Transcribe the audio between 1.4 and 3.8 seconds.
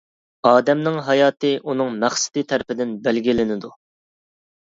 ئۇنىڭ مەقسىتى تەرىپىدىن بەلگىلىنىدۇ.